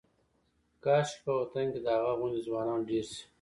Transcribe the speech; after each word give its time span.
کاشکې 0.83 1.21
په 1.25 1.31
وطن 1.39 1.65
کې 1.73 1.79
د 1.81 1.87
هغه 1.95 2.11
غوندې 2.19 2.41
ځوانان 2.47 2.79
ډېر 2.89 3.05
شي. 3.13 3.23